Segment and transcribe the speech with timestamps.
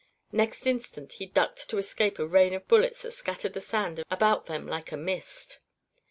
[0.31, 4.47] Next instant he ducked to escape a rain of bullets that scattered the sand about
[4.47, 5.59] them like a mist.